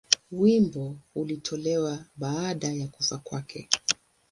Wimbo 0.31 0.97
ulitolewa 1.15 2.05
baada 2.15 2.67
ya 2.73 2.87
kufa 2.87 3.17
kwake. 3.17 3.69